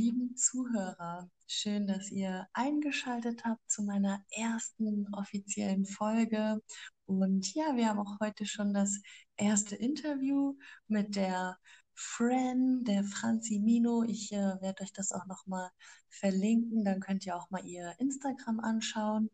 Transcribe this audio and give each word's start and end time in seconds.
Lieben 0.00 0.34
Zuhörer, 0.34 1.30
schön, 1.46 1.86
dass 1.86 2.10
ihr 2.10 2.48
eingeschaltet 2.54 3.44
habt 3.44 3.70
zu 3.70 3.84
meiner 3.84 4.24
ersten 4.30 5.14
offiziellen 5.14 5.86
Folge. 5.86 6.60
Und 7.06 7.54
ja, 7.54 7.76
wir 7.76 7.88
haben 7.88 8.00
auch 8.00 8.18
heute 8.18 8.46
schon 8.46 8.74
das 8.74 9.00
erste 9.36 9.76
Interview 9.76 10.56
mit 10.88 11.14
der 11.14 11.56
Fran, 11.94 12.82
der 12.82 13.04
Franzi 13.04 13.60
Mino. 13.60 14.02
Ich 14.02 14.32
äh, 14.32 14.60
werde 14.60 14.82
euch 14.82 14.92
das 14.92 15.12
auch 15.12 15.26
nochmal 15.26 15.70
verlinken. 16.08 16.84
Dann 16.84 16.98
könnt 16.98 17.24
ihr 17.26 17.36
auch 17.36 17.48
mal 17.50 17.64
ihr 17.64 17.94
Instagram 17.98 18.58
anschauen. 18.58 19.30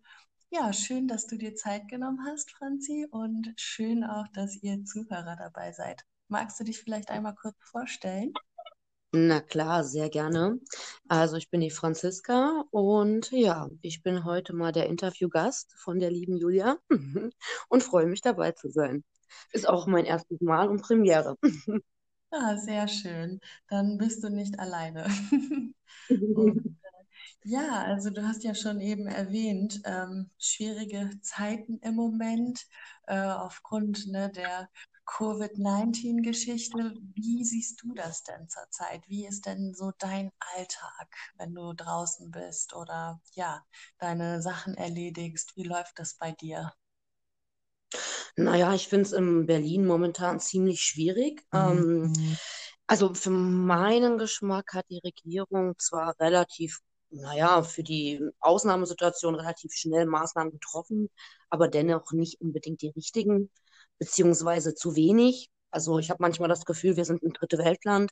Ja, 0.50 0.74
schön, 0.74 1.08
dass 1.08 1.26
du 1.26 1.38
dir 1.38 1.54
Zeit 1.54 1.88
genommen 1.88 2.20
hast, 2.26 2.50
Franzi, 2.50 3.06
und 3.10 3.54
schön 3.56 4.04
auch, 4.04 4.28
dass 4.28 4.56
ihr 4.62 4.84
Zuhörer 4.84 5.36
dabei 5.36 5.72
seid. 5.72 6.04
Magst 6.28 6.60
du 6.60 6.64
dich 6.64 6.78
vielleicht 6.82 7.10
einmal 7.10 7.34
kurz 7.34 7.56
vorstellen? 7.62 8.38
Na 9.12 9.40
klar, 9.40 9.84
sehr 9.84 10.10
gerne. 10.10 10.60
Also 11.08 11.36
ich 11.36 11.48
bin 11.50 11.60
die 11.62 11.70
Franziska 11.70 12.64
und 12.70 13.30
ja, 13.32 13.68
ich 13.80 14.02
bin 14.02 14.24
heute 14.24 14.52
mal 14.54 14.70
der 14.72 14.86
Interviewgast 14.86 15.72
von 15.78 15.98
der 15.98 16.10
lieben 16.10 16.36
Julia 16.36 16.76
und 17.68 17.82
freue 17.82 18.06
mich 18.06 18.20
dabei 18.20 18.52
zu 18.52 18.68
sein. 18.70 19.04
Ist 19.52 19.66
auch 19.68 19.86
mein 19.86 20.04
erstes 20.04 20.40
Mal 20.42 20.68
und 20.68 20.82
Premiere. 20.82 21.36
Ah, 22.30 22.56
sehr 22.56 22.88
schön. 22.88 23.40
Dann 23.68 23.98
bist 23.98 24.22
du 24.22 24.28
nicht 24.30 24.58
alleine. 24.58 25.06
Und 26.34 26.62
ja, 27.44 27.82
also 27.84 28.10
du 28.10 28.26
hast 28.26 28.44
ja 28.44 28.54
schon 28.54 28.80
eben 28.80 29.06
erwähnt, 29.06 29.80
ähm, 29.84 30.30
schwierige 30.38 31.10
Zeiten 31.22 31.78
im 31.80 31.94
Moment 31.94 32.66
äh, 33.06 33.18
aufgrund 33.20 34.06
ne, 34.08 34.30
der 34.30 34.68
Covid-19-Geschichte. 35.06 36.94
Wie 37.14 37.44
siehst 37.44 37.82
du 37.82 37.94
das 37.94 38.22
denn 38.24 38.48
zurzeit? 38.48 39.02
Wie 39.08 39.26
ist 39.26 39.46
denn 39.46 39.74
so 39.74 39.92
dein 39.98 40.30
Alltag, 40.56 41.08
wenn 41.36 41.54
du 41.54 41.72
draußen 41.72 42.30
bist 42.30 42.74
oder 42.74 43.20
ja, 43.34 43.64
deine 43.98 44.42
Sachen 44.42 44.74
erledigst? 44.74 45.56
Wie 45.56 45.64
läuft 45.64 45.98
das 45.98 46.14
bei 46.14 46.32
dir? 46.32 46.72
Naja, 48.36 48.74
ich 48.74 48.88
finde 48.88 49.04
es 49.06 49.12
in 49.12 49.46
Berlin 49.46 49.86
momentan 49.86 50.40
ziemlich 50.40 50.80
schwierig. 50.82 51.44
Ähm, 51.52 52.10
Mhm. 52.10 52.38
also 52.86 53.14
für 53.14 53.30
meinen 53.30 54.18
Geschmack 54.18 54.74
hat 54.74 54.86
die 54.90 55.00
Regierung 55.04 55.74
zwar 55.78 56.18
relativ, 56.20 56.80
naja, 57.10 57.62
für 57.62 57.82
die 57.82 58.20
Ausnahmesituation 58.40 59.34
relativ 59.34 59.72
schnell 59.74 60.06
Maßnahmen 60.06 60.52
getroffen, 60.52 61.08
aber 61.50 61.68
dennoch 61.68 62.12
nicht 62.12 62.40
unbedingt 62.40 62.82
die 62.82 62.90
richtigen, 62.90 63.50
beziehungsweise 63.98 64.74
zu 64.74 64.96
wenig. 64.96 65.48
Also 65.70 65.98
ich 65.98 66.10
habe 66.10 66.22
manchmal 66.22 66.48
das 66.48 66.64
Gefühl, 66.64 66.96
wir 66.96 67.04
sind 67.04 67.22
ein 67.22 67.32
dritte 67.32 67.58
Weltland, 67.58 68.10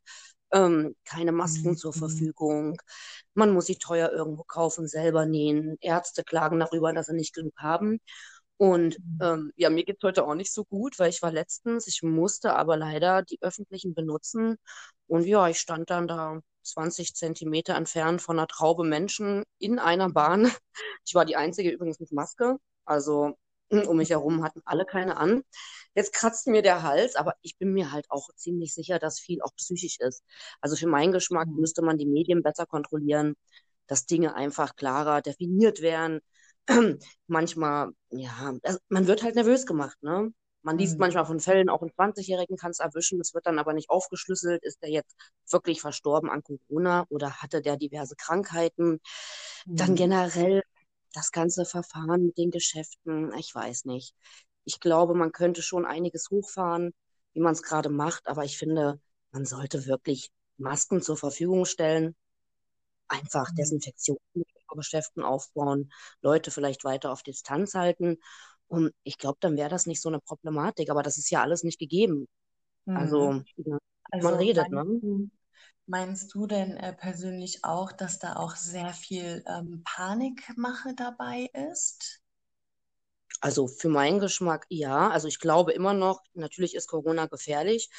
ähm, 0.52 0.94
keine 1.04 1.32
Masken 1.32 1.76
zur 1.76 1.92
Mhm. 1.94 1.98
Verfügung. 1.98 2.76
Man 3.34 3.52
muss 3.52 3.66
sie 3.66 3.76
teuer 3.76 4.10
irgendwo 4.12 4.44
kaufen, 4.44 4.88
selber 4.88 5.26
nähen. 5.26 5.76
Ärzte 5.80 6.24
klagen 6.24 6.58
darüber, 6.60 6.92
dass 6.92 7.06
sie 7.06 7.14
nicht 7.14 7.34
genug 7.34 7.54
haben. 7.58 8.00
Und 8.58 9.00
ähm, 9.20 9.52
ja, 9.56 9.68
mir 9.70 9.84
geht's 9.84 10.02
heute 10.02 10.24
auch 10.26 10.34
nicht 10.34 10.52
so 10.52 10.64
gut, 10.64 10.98
weil 10.98 11.10
ich 11.10 11.22
war 11.22 11.30
letztens, 11.32 11.86
ich 11.86 12.02
musste 12.02 12.54
aber 12.54 12.76
leider 12.76 13.22
die 13.22 13.38
öffentlichen 13.42 13.94
benutzen. 13.94 14.56
Und 15.06 15.26
ja, 15.26 15.48
ich 15.48 15.58
stand 15.58 15.90
dann 15.90 16.08
da 16.08 16.40
20 16.62 17.14
Zentimeter 17.14 17.74
entfernt 17.76 18.22
von 18.22 18.38
einer 18.38 18.48
Traube 18.48 18.84
Menschen 18.84 19.44
in 19.58 19.78
einer 19.78 20.10
Bahn. 20.10 20.50
Ich 21.08 21.14
war 21.14 21.24
die 21.24 21.36
Einzige 21.36 21.70
übrigens 21.70 22.00
mit 22.00 22.10
Maske. 22.12 22.56
Also 22.84 23.36
um 23.70 23.96
mich 23.96 24.10
herum 24.10 24.42
hatten 24.42 24.60
alle 24.64 24.84
keine 24.84 25.16
an. 25.18 25.42
Jetzt 25.94 26.12
kratzt 26.12 26.46
mir 26.46 26.62
der 26.62 26.82
Hals, 26.82 27.16
aber 27.16 27.34
ich 27.42 27.56
bin 27.58 27.72
mir 27.72 27.92
halt 27.92 28.06
auch 28.10 28.28
ziemlich 28.36 28.74
sicher, 28.74 28.98
dass 28.98 29.18
viel 29.20 29.40
auch 29.42 29.54
psychisch 29.56 29.98
ist. 30.00 30.22
Also 30.60 30.76
für 30.76 30.86
meinen 30.88 31.12
Geschmack 31.12 31.48
Mhm. 31.48 31.56
müsste 31.60 31.82
man 31.82 31.98
die 31.98 32.06
Medien 32.06 32.42
besser 32.42 32.66
kontrollieren, 32.66 33.34
dass 33.86 34.06
Dinge 34.06 34.34
einfach 34.34 34.76
klarer 34.76 35.22
definiert 35.22 35.80
werden 35.80 36.20
manchmal, 37.26 37.90
ja, 38.10 38.52
also 38.62 38.78
man 38.88 39.06
wird 39.06 39.22
halt 39.22 39.34
nervös 39.34 39.66
gemacht, 39.66 39.96
ne? 40.02 40.32
Man 40.62 40.78
liest 40.78 40.98
Mhm. 40.98 41.00
manchmal 41.00 41.26
von 41.26 41.38
Fällen, 41.38 41.68
auch 41.68 41.80
einen 41.82 41.92
20-Jährigen 41.92 42.56
kann 42.56 42.72
es 42.72 42.80
erwischen, 42.80 43.20
es 43.20 43.34
wird 43.34 43.46
dann 43.46 43.58
aber 43.60 43.72
nicht 43.72 43.88
aufgeschlüsselt, 43.88 44.64
ist 44.64 44.82
der 44.82 44.90
jetzt 44.90 45.14
wirklich 45.50 45.80
verstorben 45.80 46.28
an 46.30 46.42
Corona 46.42 47.04
oder 47.08 47.34
hatte 47.40 47.62
der 47.62 47.76
diverse 47.76 48.16
Krankheiten? 48.16 49.00
Dann 49.76 49.94
Mhm. 49.94 49.96
generell 49.96 50.62
das 51.14 51.30
ganze 51.32 51.64
Verfahren 51.64 52.26
mit 52.26 52.38
den 52.38 52.50
Geschäften, 52.50 53.32
ich 53.38 53.54
weiß 53.54 53.84
nicht. 53.86 54.14
Ich 54.64 54.80
glaube, 54.80 55.14
man 55.14 55.32
könnte 55.32 55.62
schon 55.62 55.86
einiges 55.86 56.30
hochfahren, 56.30 56.92
wie 57.34 57.40
man 57.40 57.52
es 57.52 57.62
gerade 57.62 57.88
macht, 57.90 58.26
aber 58.28 58.44
ich 58.44 58.58
finde, 58.58 59.00
man 59.30 59.44
sollte 59.44 59.86
wirklich 59.86 60.30
Masken 60.58 61.00
zur 61.02 61.16
Verfügung 61.16 61.64
stellen, 61.64 62.16
einfach 63.08 63.50
Mhm. 63.50 63.54
Desinfektionsmittel 63.54 64.55
Geschäften 64.76 65.22
aufbauen, 65.24 65.92
Leute 66.22 66.50
vielleicht 66.50 66.84
weiter 66.84 67.12
auf 67.12 67.22
Distanz 67.22 67.74
halten. 67.74 68.18
Und 68.68 68.92
ich 69.04 69.18
glaube, 69.18 69.38
dann 69.40 69.56
wäre 69.56 69.70
das 69.70 69.86
nicht 69.86 70.02
so 70.02 70.08
eine 70.08 70.20
Problematik. 70.20 70.90
Aber 70.90 71.02
das 71.02 71.18
ist 71.18 71.30
ja 71.30 71.42
alles 71.42 71.62
nicht 71.64 71.78
gegeben. 71.78 72.28
Mhm. 72.86 72.94
Also, 72.94 73.42
ja, 73.56 73.78
man 74.20 74.34
Also 74.34 74.36
redet, 74.36 74.70
meinst 74.70 74.84
ne? 74.84 75.02
du, 75.02 75.30
meinst 75.86 76.34
du 76.34 76.46
denn 76.46 76.76
äh, 76.78 76.92
persönlich 76.94 77.64
auch, 77.64 77.92
dass 77.92 78.18
da 78.20 78.36
auch 78.36 78.56
sehr 78.56 78.92
viel 78.94 79.44
ähm, 79.48 79.82
Panikmache 79.84 80.94
dabei 80.96 81.50
ist? 81.72 82.22
Also 83.40 83.66
für 83.68 83.88
meinen 83.88 84.18
Geschmack 84.20 84.66
ja. 84.70 85.10
Also 85.10 85.28
ich 85.28 85.38
glaube 85.40 85.72
immer 85.72 85.92
noch, 85.94 86.22
natürlich 86.34 86.74
ist 86.74 86.88
Corona 86.88 87.26
gefährlich, 87.26 87.90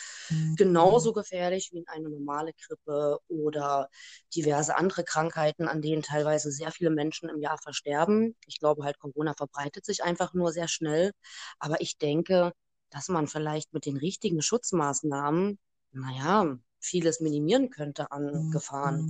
genauso 0.56 1.14
gefährlich 1.14 1.70
wie 1.74 1.84
eine 1.88 2.10
normale 2.10 2.54
Grippe 2.54 3.20
oder 3.28 3.90
diverse 4.36 4.76
andere 4.76 5.04
Krankheiten, 5.04 5.68
an 5.68 5.82
denen 5.82 6.02
teilweise 6.02 6.52
sehr 6.52 6.72
viele 6.72 6.90
Menschen 6.90 7.30
im 7.30 7.40
Jahr 7.42 7.58
versterben. 7.62 8.36
Ich 8.48 8.60
glaube 8.60 8.84
halt, 8.84 8.98
Corona 9.00 9.34
verbreitet 9.36 9.86
sich 9.86 10.04
einfach 10.04 10.34
nur 10.34 10.52
sehr 10.52 10.68
schnell. 10.68 11.12
Aber 11.60 11.82
ich 11.82 11.98
denke, 11.98 12.54
dass 12.90 13.08
man 13.10 13.28
vielleicht 13.28 13.74
mit 13.74 13.86
den 13.86 13.98
richtigen 13.98 14.42
Schutzmaßnahmen, 14.42 15.60
naja, 15.92 16.58
vieles 16.80 17.20
minimieren 17.20 17.70
könnte 17.70 18.12
an 18.12 18.46
Gefahren. 18.50 19.06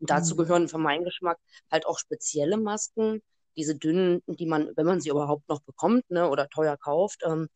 Und 0.00 0.10
dazu 0.10 0.34
Mhm. 0.34 0.38
gehören 0.42 0.68
für 0.68 0.78
meinen 0.78 1.04
Geschmack 1.04 1.38
halt 1.70 1.86
auch 1.86 1.98
spezielle 1.98 2.56
Masken 2.58 3.22
diese 3.56 3.76
dünnen, 3.76 4.22
die 4.26 4.46
man, 4.46 4.70
wenn 4.76 4.86
man 4.86 5.00
sie 5.00 5.10
überhaupt 5.10 5.48
noch 5.48 5.60
bekommt, 5.62 6.08
ne, 6.10 6.28
oder 6.28 6.48
teuer 6.48 6.76
kauft, 6.76 7.22
ähm, 7.26 7.48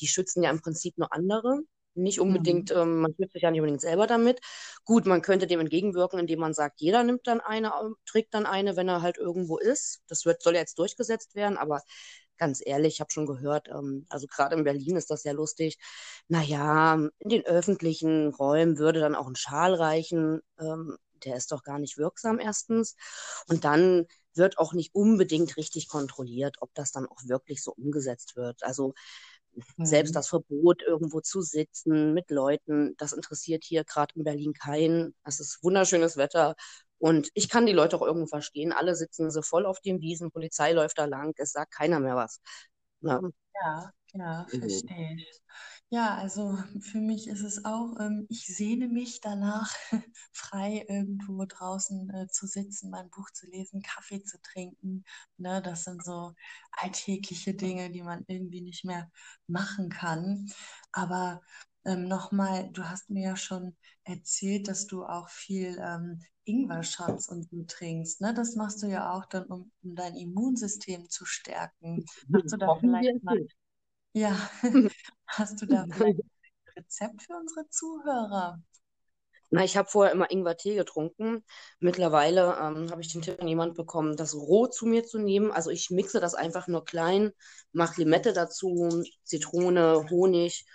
die 0.00 0.06
schützen 0.08 0.42
ja 0.42 0.50
im 0.50 0.60
Prinzip 0.60 0.96
nur 0.98 1.12
andere. 1.12 1.60
Nicht 1.94 2.20
unbedingt, 2.20 2.70
Mhm. 2.70 2.76
ähm, 2.76 3.00
man 3.00 3.14
schützt 3.16 3.32
sich 3.32 3.42
ja 3.42 3.50
nicht 3.50 3.60
unbedingt 3.60 3.80
selber 3.80 4.06
damit. 4.06 4.40
Gut, 4.84 5.06
man 5.06 5.22
könnte 5.22 5.46
dem 5.48 5.60
entgegenwirken, 5.60 6.20
indem 6.20 6.38
man 6.40 6.54
sagt, 6.54 6.80
jeder 6.80 7.02
nimmt 7.02 7.26
dann 7.26 7.40
eine, 7.40 7.72
trägt 8.06 8.32
dann 8.34 8.46
eine, 8.46 8.76
wenn 8.76 8.88
er 8.88 9.02
halt 9.02 9.18
irgendwo 9.18 9.58
ist. 9.58 10.00
Das 10.08 10.24
wird, 10.24 10.40
soll 10.42 10.54
ja 10.54 10.60
jetzt 10.60 10.78
durchgesetzt 10.78 11.34
werden, 11.34 11.58
aber 11.58 11.82
ganz 12.38 12.62
ehrlich, 12.64 12.94
ich 12.94 13.00
habe 13.00 13.10
schon 13.10 13.26
gehört, 13.26 13.68
ähm, 13.68 14.06
also 14.08 14.26
gerade 14.26 14.56
in 14.56 14.64
Berlin 14.64 14.96
ist 14.96 15.10
das 15.10 15.24
ja 15.24 15.32
lustig. 15.32 15.78
Naja, 16.28 16.94
in 17.18 17.28
den 17.28 17.44
öffentlichen 17.46 18.28
Räumen 18.34 18.78
würde 18.78 19.00
dann 19.00 19.14
auch 19.14 19.26
ein 19.28 19.36
Schal 19.36 19.74
reichen. 19.74 20.40
Ähm, 20.58 20.96
der 21.24 21.36
ist 21.36 21.52
doch 21.52 21.62
gar 21.64 21.78
nicht 21.78 21.98
wirksam 21.98 22.38
erstens. 22.40 22.96
Und 23.48 23.64
dann 23.64 24.06
wird 24.34 24.58
auch 24.58 24.72
nicht 24.72 24.94
unbedingt 24.94 25.56
richtig 25.56 25.88
kontrolliert, 25.88 26.56
ob 26.60 26.70
das 26.74 26.92
dann 26.92 27.06
auch 27.06 27.20
wirklich 27.26 27.62
so 27.62 27.72
umgesetzt 27.72 28.36
wird. 28.36 28.62
Also 28.64 28.94
selbst 29.82 30.14
Mhm. 30.14 30.16
das 30.16 30.28
Verbot, 30.28 30.82
irgendwo 30.82 31.20
zu 31.20 31.40
sitzen 31.42 32.14
mit 32.14 32.30
Leuten, 32.30 32.94
das 32.98 33.12
interessiert 33.12 33.64
hier 33.64 33.84
gerade 33.84 34.14
in 34.16 34.24
Berlin 34.24 34.52
keinen. 34.54 35.14
Es 35.24 35.40
ist 35.40 35.62
wunderschönes 35.62 36.16
Wetter. 36.16 36.54
Und 36.98 37.30
ich 37.34 37.48
kann 37.48 37.66
die 37.66 37.72
Leute 37.72 37.96
auch 37.96 38.02
irgendwo 38.06 38.26
verstehen. 38.26 38.72
Alle 38.72 38.94
sitzen 38.94 39.30
so 39.30 39.42
voll 39.42 39.66
auf 39.66 39.80
den 39.80 40.00
Wiesen, 40.00 40.30
Polizei 40.30 40.72
läuft 40.72 40.98
da 40.98 41.06
lang, 41.06 41.32
es 41.38 41.52
sagt 41.52 41.72
keiner 41.74 42.00
mehr 42.00 42.16
was. 42.16 42.40
Ja. 43.02 43.20
Ja, 43.54 43.92
ja, 44.14 44.46
Mhm. 44.52 44.58
verstehe 44.58 45.16
ich. 45.16 45.40
Ja, 45.92 46.14
also 46.14 46.56
für 46.78 46.98
mich 47.00 47.26
ist 47.26 47.42
es 47.42 47.64
auch, 47.64 47.98
ähm, 47.98 48.24
ich 48.28 48.46
sehne 48.46 48.86
mich 48.86 49.20
danach, 49.20 49.74
frei 50.32 50.84
irgendwo 50.88 51.44
draußen 51.44 52.10
äh, 52.10 52.28
zu 52.28 52.46
sitzen, 52.46 52.90
mein 52.90 53.10
Buch 53.10 53.28
zu 53.32 53.48
lesen, 53.48 53.82
Kaffee 53.82 54.22
zu 54.22 54.40
trinken. 54.40 55.04
Ne, 55.36 55.60
das 55.60 55.82
sind 55.82 56.04
so 56.04 56.32
alltägliche 56.70 57.54
Dinge, 57.54 57.90
die 57.90 58.02
man 58.02 58.24
irgendwie 58.28 58.60
nicht 58.60 58.84
mehr 58.84 59.10
machen 59.48 59.88
kann. 59.88 60.46
Aber 60.92 61.40
ähm, 61.84 62.06
nochmal, 62.06 62.70
du 62.72 62.84
hast 62.84 63.10
mir 63.10 63.22
ja 63.30 63.36
schon 63.36 63.76
erzählt, 64.04 64.68
dass 64.68 64.86
du 64.86 65.04
auch 65.04 65.28
viel 65.28 65.76
ähm, 65.82 66.20
Ingwer-Shots 66.44 67.28
und 67.28 67.50
so 67.50 67.64
trinkst. 67.64 68.20
Ne? 68.20 68.32
Das 68.32 68.54
machst 68.54 68.80
du 68.84 68.86
ja 68.86 69.12
auch 69.12 69.26
dann, 69.26 69.46
um, 69.46 69.72
um 69.82 69.96
dein 69.96 70.14
Immunsystem 70.14 71.08
zu 71.10 71.24
stärken. 71.24 72.04
Hast 72.32 72.52
du 72.52 72.56
da 72.58 72.76
vielleicht 72.78 73.24
mal. 73.24 73.44
Ja, 74.12 74.50
hast 75.26 75.60
du 75.62 75.66
da 75.66 75.86
vielleicht 75.90 76.20
ein 76.20 76.30
Rezept 76.76 77.22
für 77.22 77.34
unsere 77.36 77.68
Zuhörer? 77.68 78.62
Na, 79.52 79.64
ich 79.64 79.76
habe 79.76 79.88
vorher 79.88 80.12
immer 80.12 80.30
Ingwertee 80.30 80.76
getrunken. 80.76 81.44
Mittlerweile 81.80 82.56
ähm, 82.60 82.90
habe 82.90 83.00
ich 83.00 83.12
den 83.12 83.22
Tipp 83.22 83.38
von 83.38 83.48
jemand 83.48 83.74
bekommen, 83.74 84.16
das 84.16 84.34
roh 84.34 84.68
zu 84.68 84.86
mir 84.86 85.04
zu 85.04 85.18
nehmen. 85.18 85.50
Also 85.50 85.70
ich 85.70 85.90
mixe 85.90 86.20
das 86.20 86.34
einfach 86.34 86.68
nur 86.68 86.84
klein, 86.84 87.32
mache 87.72 88.00
Limette 88.00 88.32
dazu, 88.32 89.04
Zitrone, 89.24 90.08
Honig 90.08 90.66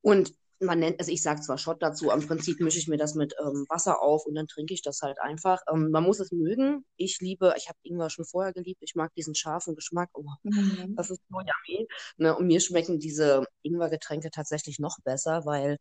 und 0.00 0.32
man 0.60 0.78
nennt, 0.80 0.98
also 1.00 1.10
ich 1.12 1.22
sage 1.22 1.40
zwar 1.40 1.58
Shot 1.58 1.82
dazu, 1.82 2.10
am 2.10 2.26
Prinzip 2.26 2.60
mische 2.60 2.78
ich 2.78 2.88
mir 2.88 2.96
das 2.96 3.14
mit 3.14 3.34
ähm, 3.40 3.66
Wasser 3.68 4.00
auf 4.02 4.26
und 4.26 4.34
dann 4.34 4.46
trinke 4.46 4.74
ich 4.74 4.82
das 4.82 5.00
halt 5.02 5.18
einfach. 5.20 5.60
Ähm, 5.72 5.90
man 5.90 6.04
muss 6.04 6.20
es 6.20 6.32
mögen. 6.32 6.84
Ich 6.96 7.20
liebe, 7.20 7.54
ich 7.56 7.68
habe 7.68 7.78
Ingwer 7.82 8.10
schon 8.10 8.24
vorher 8.24 8.52
geliebt. 8.52 8.80
Ich 8.82 8.94
mag 8.94 9.12
diesen 9.14 9.34
scharfen 9.34 9.74
Geschmack. 9.74 10.10
Oh, 10.14 10.24
Mhm. 10.42 10.94
das 10.96 11.10
ist 11.10 11.20
so 11.30 11.38
yummy. 11.40 11.88
Ne? 12.16 12.36
Und 12.36 12.46
mir 12.46 12.60
schmecken 12.60 12.98
diese 13.00 13.44
Ingwergetränke 13.62 14.30
tatsächlich 14.30 14.78
noch 14.78 14.98
besser, 15.04 15.44
weil 15.46 15.78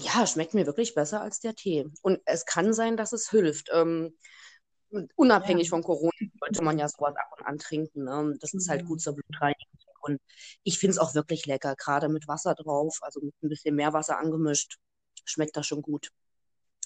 ja, 0.00 0.26
schmeckt 0.26 0.54
mir 0.54 0.66
wirklich 0.66 0.94
besser 0.94 1.20
als 1.20 1.40
der 1.40 1.54
Tee. 1.54 1.86
Und 2.02 2.20
es 2.24 2.46
kann 2.46 2.72
sein, 2.72 2.96
dass 2.96 3.12
es 3.12 3.28
hilft. 3.30 3.68
Ähm, 3.72 4.14
Ja, 4.90 5.00
unabhängig 5.16 5.70
von 5.70 5.82
Corona 5.82 6.10
sollte 6.40 6.62
man 6.64 6.78
ja 6.78 6.88
sowas 6.88 7.14
ab 7.16 7.30
und 7.38 7.46
an 7.46 7.58
trinken. 7.58 8.04
Ne? 8.04 8.36
Das 8.40 8.54
ist 8.54 8.68
halt 8.68 8.80
gut 8.86 8.98
genau. 8.98 9.02
zur 9.02 9.14
Blutreinigung. 9.14 9.79
Und 10.00 10.20
ich 10.64 10.78
finde 10.78 10.92
es 10.92 10.98
auch 10.98 11.14
wirklich 11.14 11.46
lecker, 11.46 11.76
gerade 11.76 12.08
mit 12.08 12.28
Wasser 12.28 12.54
drauf, 12.54 12.98
also 13.02 13.20
mit 13.20 13.34
ein 13.42 13.48
bisschen 13.48 13.74
mehr 13.76 13.92
Wasser 13.92 14.18
angemischt. 14.18 14.78
Schmeckt 15.24 15.56
das 15.56 15.66
schon 15.66 15.82
gut. 15.82 16.10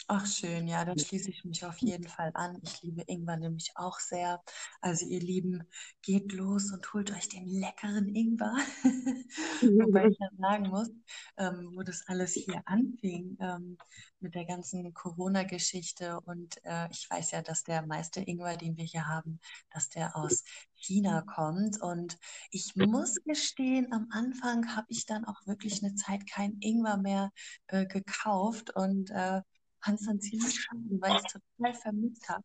Ach 0.06 0.26
schön, 0.26 0.68
ja, 0.68 0.84
da 0.84 0.92
schließe 0.98 1.30
ich 1.30 1.44
mich 1.44 1.64
auf 1.64 1.78
jeden 1.78 2.06
Fall 2.06 2.30
an. 2.34 2.58
Ich 2.62 2.82
liebe 2.82 3.02
Ingwer 3.06 3.38
nämlich 3.38 3.72
auch 3.74 3.98
sehr. 4.00 4.42
Also 4.82 5.06
ihr 5.06 5.20
Lieben, 5.20 5.64
geht 6.02 6.32
los 6.32 6.72
und 6.72 6.92
holt 6.92 7.10
euch 7.10 7.30
den 7.30 7.46
leckeren 7.46 8.14
Ingwer. 8.14 8.54
Wobei 9.62 10.08
ich 10.08 10.18
ja 10.18 10.28
sagen 10.36 10.68
muss, 10.68 10.90
ähm, 11.38 11.72
wo 11.74 11.82
das 11.82 12.04
alles 12.06 12.34
hier 12.34 12.60
anfing, 12.66 13.38
ähm, 13.40 13.78
mit 14.20 14.34
der 14.34 14.44
ganzen 14.44 14.92
Corona-Geschichte 14.92 16.20
und 16.20 16.56
äh, 16.64 16.88
ich 16.90 17.08
weiß 17.08 17.30
ja, 17.30 17.42
dass 17.42 17.62
der 17.62 17.86
meiste 17.86 18.20
Ingwer, 18.20 18.56
den 18.56 18.76
wir 18.76 18.84
hier 18.84 19.06
haben, 19.06 19.40
dass 19.70 19.88
der 19.88 20.16
aus 20.16 20.44
China 20.74 21.22
kommt. 21.22 21.80
Und 21.80 22.18
ich 22.50 22.76
muss 22.76 23.16
gestehen, 23.24 23.92
am 23.92 24.08
Anfang 24.10 24.76
habe 24.76 24.86
ich 24.88 25.06
dann 25.06 25.24
auch 25.24 25.46
wirklich 25.46 25.82
eine 25.82 25.94
Zeit 25.94 26.26
kein 26.26 26.58
Ingwer 26.60 26.98
mehr 26.98 27.32
äh, 27.68 27.86
gekauft 27.86 28.74
und 28.74 29.10
äh, 29.10 29.40
fand 29.84 30.00
es 30.00 30.06
dann 30.06 30.20
ziemlich 30.20 30.60
schade, 30.60 30.80
weil 31.00 31.16
ich 31.16 31.22
es 31.26 31.32
total 31.32 31.74
vermisst 31.74 32.28
habe. 32.28 32.44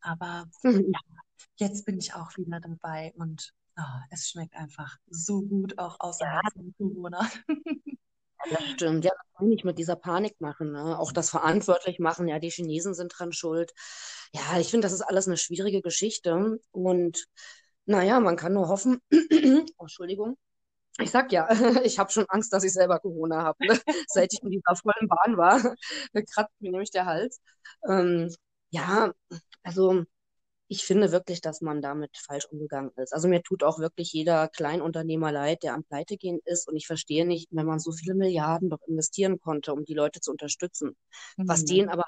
Aber 0.00 0.46
ja, 0.64 1.00
jetzt 1.56 1.86
bin 1.86 1.98
ich 1.98 2.14
auch 2.14 2.36
wieder 2.36 2.60
dabei 2.60 3.12
und 3.16 3.52
ah, 3.76 4.02
es 4.10 4.28
schmeckt 4.28 4.54
einfach 4.56 4.96
so 5.08 5.42
gut, 5.42 5.78
auch 5.78 5.98
außerhalb 6.00 6.52
von 6.54 6.74
Corona. 6.76 7.30
Das 8.50 8.64
stimmt, 8.70 9.04
ja, 9.04 9.12
das 9.12 9.32
kann 9.36 9.46
ich 9.46 9.50
nicht 9.54 9.64
mit 9.64 9.78
dieser 9.78 9.94
Panik 9.94 10.40
machen, 10.40 10.72
ne? 10.72 10.98
Auch 10.98 11.12
das 11.12 11.30
verantwortlich 11.30 12.00
machen, 12.00 12.26
ja, 12.26 12.40
die 12.40 12.50
Chinesen 12.50 12.92
sind 12.92 13.12
dran 13.16 13.32
schuld. 13.32 13.72
Ja, 14.32 14.58
ich 14.58 14.68
finde, 14.68 14.86
das 14.86 14.92
ist 14.92 15.02
alles 15.02 15.28
eine 15.28 15.36
schwierige 15.36 15.80
Geschichte. 15.80 16.58
Und 16.72 17.26
naja, 17.86 18.18
man 18.18 18.34
kann 18.36 18.52
nur 18.54 18.66
hoffen, 18.66 18.98
oh, 19.12 19.16
Entschuldigung, 19.78 20.36
ich 21.00 21.10
sag 21.10 21.32
ja, 21.32 21.48
ich 21.84 21.98
habe 21.98 22.10
schon 22.12 22.26
Angst, 22.28 22.52
dass 22.52 22.64
ich 22.64 22.72
selber 22.72 22.98
Corona 23.00 23.42
habe. 23.42 23.66
Ne? 23.66 23.80
Seit 24.08 24.32
ich 24.32 24.42
in 24.42 24.50
dieser 24.50 24.76
vollen 24.76 25.08
Bahn 25.08 25.36
war, 25.36 25.60
kratzt 26.34 26.54
mir 26.60 26.70
nämlich 26.70 26.90
der 26.90 27.06
Hals. 27.06 27.40
Ähm, 27.88 28.30
ja, 28.70 29.12
also 29.62 30.04
ich 30.68 30.84
finde 30.84 31.12
wirklich, 31.12 31.42
dass 31.42 31.60
man 31.60 31.82
damit 31.82 32.16
falsch 32.16 32.46
umgegangen 32.46 32.92
ist. 32.96 33.12
Also 33.12 33.28
mir 33.28 33.42
tut 33.42 33.62
auch 33.62 33.78
wirklich 33.78 34.12
jeder 34.12 34.48
Kleinunternehmer 34.48 35.30
leid, 35.30 35.62
der 35.62 35.74
am 35.74 35.84
Pleitegehen 35.84 36.40
ist. 36.46 36.68
Und 36.68 36.76
ich 36.76 36.86
verstehe 36.86 37.26
nicht, 37.26 37.48
wenn 37.52 37.66
man 37.66 37.78
so 37.78 37.92
viele 37.92 38.14
Milliarden 38.14 38.70
doch 38.70 38.80
investieren 38.88 39.38
konnte, 39.40 39.74
um 39.74 39.84
die 39.84 39.94
Leute 39.94 40.20
zu 40.20 40.30
unterstützen, 40.30 40.96
was 41.46 41.64
denen 41.66 41.88
Mhm. 41.88 41.92
aber 41.92 42.06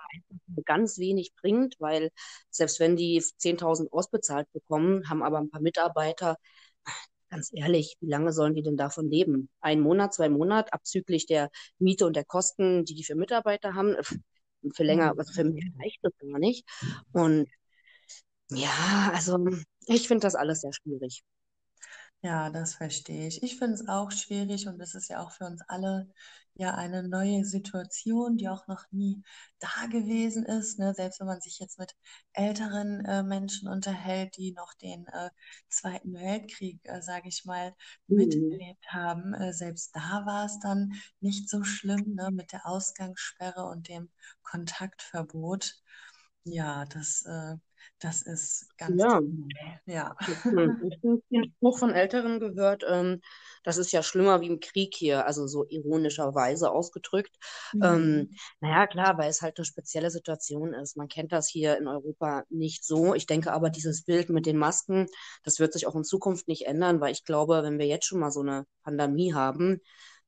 ganz 0.65 0.99
wenig 0.99 1.35
bringt, 1.37 1.77
weil 1.79 2.11
selbst 2.51 2.81
wenn 2.81 2.97
die 2.97 3.23
10.000 3.39 3.93
ausbezahlt 3.93 4.51
bekommen, 4.53 5.09
haben 5.11 5.23
aber 5.23 5.39
ein 5.39 5.51
paar 5.51 5.61
Mitarbeiter, 5.61 6.37
ganz 7.35 7.51
ehrlich, 7.53 7.97
wie 8.01 8.09
lange 8.11 8.33
sollen 8.33 8.55
die 8.55 8.63
denn 8.63 8.77
davon 8.77 9.11
leben? 9.11 9.49
Ein 9.61 9.81
Monat, 9.81 10.15
zwei 10.15 10.29
Monate, 10.29 10.73
abzüglich 10.73 11.27
der 11.27 11.51
Miete 11.79 12.07
und 12.07 12.17
der 12.17 12.25
Kosten, 12.25 12.85
die 12.85 12.95
die 12.95 13.05
für 13.05 13.17
Mitarbeiter 13.17 13.75
haben. 13.75 13.97
Für 14.75 14.85
länger, 14.85 15.15
also 15.19 15.33
für 15.33 15.45
Mhm. 15.45 15.55
mehr 15.55 15.65
reicht 15.83 15.99
das 16.03 16.13
gar 16.19 16.39
nicht. 16.39 16.65
Und 17.13 17.49
ja, 18.51 19.11
also 19.15 19.39
ich 19.87 20.09
finde 20.09 20.23
das 20.23 20.35
alles 20.35 20.61
sehr 20.63 20.73
schwierig. 20.73 21.23
Ja, 22.25 22.49
das 22.50 22.75
verstehe 22.75 23.29
ich. 23.29 23.43
Ich 23.43 23.59
finde 23.59 23.75
es 23.75 23.87
auch 23.88 24.11
schwierig 24.11 24.67
und 24.67 24.81
es 24.81 24.94
ist 24.94 25.09
ja 25.11 25.21
auch 25.23 25.31
für 25.32 25.44
uns 25.44 25.61
alle 25.69 26.09
ja 26.55 26.75
eine 26.75 27.03
neue 27.06 27.44
Situation, 27.44 28.38
die 28.38 28.49
auch 28.49 28.67
noch 28.67 28.85
nie 28.93 29.23
da 29.59 29.87
gewesen 29.91 30.44
ist. 30.47 30.79
Ne? 30.79 30.94
Selbst 30.94 31.21
wenn 31.21 31.26
man 31.26 31.41
sich 31.43 31.59
jetzt 31.59 31.79
mit 31.79 31.94
älteren 32.32 33.05
äh, 33.05 33.23
Menschen 33.23 33.69
unterhält, 33.69 34.37
die 34.38 34.53
noch 34.53 34.73
den 34.75 35.06
äh, 35.09 35.29
Zweiten 35.69 36.15
Weltkrieg, 36.15 36.81
äh, 36.85 37.03
sage 37.03 37.29
ich 37.29 37.44
mal, 37.44 37.75
Mhm. 38.09 38.17
miterlebt 38.19 38.87
haben, 38.88 39.35
äh, 39.35 39.53
selbst 39.53 39.94
da 39.94 40.25
war 40.25 40.47
es 40.47 40.59
dann 40.61 40.94
nicht 41.20 41.49
so 41.50 41.62
schlimm, 41.62 42.15
ne? 42.15 42.31
Mit 42.32 42.53
der 42.53 42.67
Ausgangssperre 42.67 43.65
und 43.67 43.88
dem 43.88 44.09
Kontaktverbot. 44.43 45.75
Ja, 46.44 46.85
das, 46.87 47.23
äh, 47.27 47.56
das 48.01 48.23
ist 48.23 48.69
ganz 48.77 49.01
Ja. 49.03 49.21
Ja. 49.87 50.17
ich 50.27 50.99
habe 51.03 51.23
den 51.31 51.53
Spruch 51.57 51.79
von 51.79 51.91
Älteren 51.91 52.41
gehört, 52.41 52.85
ähm, 52.89 53.21
das 53.63 53.79
ist 53.79 53.93
ja 53.93 54.03
schlimmer 54.03 54.41
wie 54.41 54.47
im 54.49 54.61
Krieg 54.61 54.95
hier, 54.95 55.27
also 55.27 55.47
so 55.47 55.65
ironischerweise 55.69 56.71
ausgedrückt. 56.71 57.35
Ähm, 57.81 58.19
Mhm. 58.21 58.31
naja, 58.61 58.87
klar, 58.87 59.19
weil 59.19 59.31
es 59.31 59.43
halt 59.43 59.59
eine 59.59 59.65
spezielle 59.65 60.11
Situation 60.11 60.75
ist. 60.75 60.97
Man 60.97 61.09
kennt 61.09 61.33
das 61.33 61.49
hier 61.49 61.77
in 61.79 61.87
Europa 61.89 62.45
nicht 62.51 62.85
so. 62.85 63.15
Ich 63.15 63.27
denke 63.27 63.53
aber, 63.53 63.71
dieses 63.71 64.05
Bild 64.05 64.29
mit 64.31 64.47
den 64.47 64.59
Masken, 64.59 65.07
das 65.43 65.59
wird 65.61 65.73
sich 65.73 65.87
auch 65.87 65.95
in 65.95 66.05
Zukunft 66.05 66.49
nicht 66.49 66.67
ändern, 66.67 67.01
weil 67.01 67.13
ich 67.13 67.25
glaube, 67.25 67.63
wenn 67.63 67.79
wir 67.79 67.87
jetzt 67.87 68.07
schon 68.07 68.21
mal 68.21 68.31
so 68.31 68.41
eine 68.41 68.67
Pandemie 68.83 69.35
haben, 69.35 69.81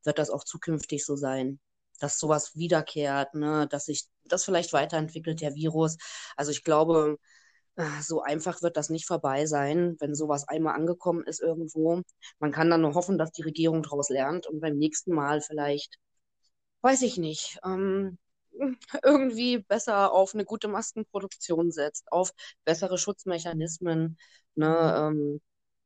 wird 0.05 0.19
das 0.19 0.31
auch 0.31 0.45
zukünftig 0.45 1.05
so 1.05 1.17
sein. 1.17 1.59
Dass 2.01 2.19
sowas 2.19 2.55
wiederkehrt, 2.57 3.35
ne, 3.35 3.67
dass 3.71 3.87
sich 3.87 4.07
das 4.25 4.45
vielleicht 4.45 4.73
weiterentwickelt, 4.73 5.41
der 5.41 5.55
Virus. 5.55 5.97
Also 6.37 6.51
ich 6.51 6.63
glaube, 6.63 7.19
So 8.03 8.23
einfach 8.23 8.63
wird 8.63 8.77
das 8.77 8.89
nicht 8.91 9.07
vorbei 9.07 9.47
sein, 9.47 9.97
wenn 10.01 10.15
sowas 10.15 10.49
einmal 10.49 10.75
angekommen 10.75 11.25
ist 11.25 11.41
irgendwo. 11.43 12.03
Man 12.39 12.53
kann 12.53 12.71
dann 12.71 12.81
nur 12.83 12.95
hoffen, 12.95 13.19
dass 13.19 13.33
die 13.33 13.43
Regierung 13.43 13.83
daraus 13.83 14.09
lernt 14.09 14.47
und 14.47 14.61
beim 14.61 14.77
nächsten 14.79 15.13
Mal 15.15 15.41
vielleicht, 15.43 15.99
weiß 16.83 17.03
ich 17.03 17.19
nicht, 17.19 17.59
ähm, 17.65 18.19
irgendwie 19.05 19.59
besser 19.59 20.13
auf 20.13 20.35
eine 20.35 20.45
gute 20.45 20.69
Maskenproduktion 20.69 21.73
setzt, 21.73 22.11
auf 22.13 22.33
bessere 22.65 22.99
Schutzmechanismen. 22.99 24.19
Ne, 24.57 24.69
Mhm. 25.13 25.21
ähm, 25.21 25.41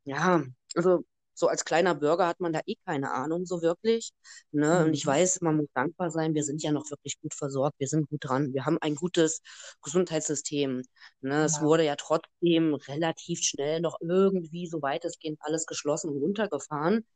ja, 0.04 0.44
also 0.76 1.04
so 1.40 1.48
als 1.48 1.64
kleiner 1.64 1.94
Bürger 1.96 2.26
hat 2.28 2.40
man 2.40 2.52
da 2.52 2.60
eh 2.66 2.76
keine 2.86 3.12
Ahnung 3.12 3.46
so 3.46 3.62
wirklich. 3.62 4.12
Ne? 4.52 4.84
Und 4.84 4.94
ich 4.94 5.04
Mhm. 5.04 5.06
weiß, 5.06 5.40
man 5.42 5.56
muss 5.56 5.68
dankbar 5.74 6.10
sein, 6.12 6.34
wir 6.34 6.44
sind 6.44 6.62
ja 6.62 6.72
noch 6.72 6.90
wirklich 6.90 7.20
gut 7.20 7.34
versorgt, 7.34 7.80
wir 7.80 7.88
sind 7.88 8.08
gut 8.10 8.24
dran, 8.24 8.54
wir 8.54 8.66
haben 8.66 8.78
ein 8.80 8.94
gutes 8.96 9.42
Gesundheitssystem. 9.82 10.82
Ne? 11.22 11.44
Es 11.44 11.60
Ja, 11.60 11.60
wurde 11.60 11.84
ja 11.84 11.96
trotzdem 11.96 12.74
relativ 12.74 13.40
schnell 13.42 13.80
noch 13.80 13.98
irgendwie, 14.00 14.66
so 14.68 14.82
weitestgehend 14.82 15.40
alles 15.42 15.66
geschlossen 15.66 16.10
und 16.10 16.18
runtergefahren. 16.22 17.06